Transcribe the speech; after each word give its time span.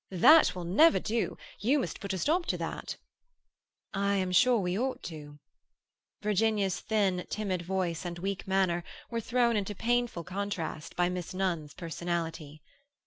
"That 0.17 0.55
will 0.55 0.63
never 0.63 0.99
do. 0.99 1.37
You 1.59 1.77
must 1.77 1.99
put 1.99 2.11
a 2.13 2.17
stop 2.17 2.47
to 2.47 2.57
that." 2.57 2.97
"I 3.93 4.15
am 4.15 4.31
sure 4.31 4.57
we 4.57 4.75
ought 4.75 5.03
to." 5.03 5.37
Virginia's 6.23 6.79
thin, 6.79 7.27
timid 7.29 7.61
voice 7.61 8.03
and 8.03 8.17
weak 8.17 8.47
manner 8.47 8.83
were 9.11 9.21
thrown 9.21 9.55
into 9.55 9.75
painful 9.75 10.23
contrast 10.23 10.95
by 10.95 11.09
Miss 11.09 11.35
Nunn's 11.35 11.75
personality. 11.75 12.63